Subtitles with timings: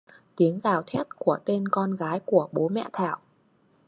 [0.35, 3.17] Tiếng gào thét của tên con gái của bố mẹ Thảo